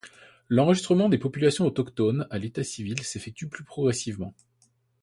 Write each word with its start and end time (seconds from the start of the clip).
L'enregistrement 0.49 1.09
des 1.09 1.19
populations 1.19 1.67
autochtones 1.67 2.25
à 2.31 2.39
l'état 2.39 2.63
civil 2.63 3.03
s'effectue 3.03 3.47
plus 3.47 3.63
progressivement. 3.63 4.33